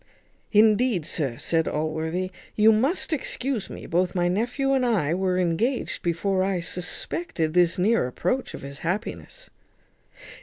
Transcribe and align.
"Indeed, 0.51 1.05
sir," 1.05 1.37
said 1.37 1.67
Allworthy, 1.67 2.31
"you 2.55 2.71
must 2.71 3.13
excuse 3.13 3.69
me; 3.69 3.85
both 3.85 4.15
my 4.15 4.27
nephew 4.27 4.73
and 4.73 4.83
I 4.83 5.13
were 5.13 5.37
engaged 5.37 6.01
before 6.01 6.41
I 6.43 6.59
suspected 6.59 7.53
this 7.53 7.77
near 7.77 8.07
approach 8.07 8.55
of 8.55 8.63
his 8.63 8.79
happiness." 8.79 9.51